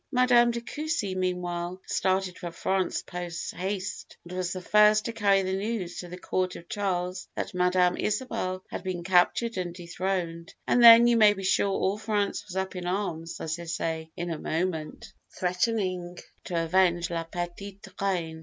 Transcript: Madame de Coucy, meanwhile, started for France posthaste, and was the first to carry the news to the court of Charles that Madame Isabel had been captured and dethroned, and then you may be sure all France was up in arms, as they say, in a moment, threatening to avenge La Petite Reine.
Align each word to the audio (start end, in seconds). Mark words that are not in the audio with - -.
Madame 0.11 0.49
de 0.49 0.59
Coucy, 0.61 1.13
meanwhile, 1.13 1.79
started 1.85 2.35
for 2.35 2.49
France 2.49 3.03
posthaste, 3.03 4.17
and 4.23 4.35
was 4.35 4.51
the 4.51 4.59
first 4.59 5.05
to 5.05 5.13
carry 5.13 5.43
the 5.43 5.55
news 5.55 5.99
to 5.99 6.07
the 6.07 6.17
court 6.17 6.55
of 6.55 6.67
Charles 6.67 7.27
that 7.35 7.53
Madame 7.53 7.95
Isabel 7.95 8.63
had 8.71 8.81
been 8.83 9.03
captured 9.03 9.57
and 9.57 9.75
dethroned, 9.75 10.55
and 10.65 10.83
then 10.83 11.05
you 11.05 11.17
may 11.17 11.33
be 11.35 11.43
sure 11.43 11.69
all 11.69 11.99
France 11.99 12.43
was 12.47 12.55
up 12.55 12.75
in 12.75 12.87
arms, 12.87 13.39
as 13.39 13.57
they 13.57 13.65
say, 13.65 14.09
in 14.17 14.31
a 14.31 14.39
moment, 14.39 15.13
threatening 15.37 16.17
to 16.45 16.63
avenge 16.63 17.11
La 17.11 17.23
Petite 17.23 17.87
Reine. 18.01 18.39